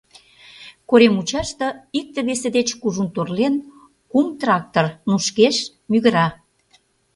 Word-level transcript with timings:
Корем 0.89 1.13
мучаште, 1.15 1.67
икте-весе 1.99 2.49
деч 2.57 2.67
кужун 2.81 3.09
торлен, 3.15 3.55
кум 4.11 4.27
трактор 4.39 4.85
нушкеш, 5.09 5.57
мӱгыра. 5.91 6.27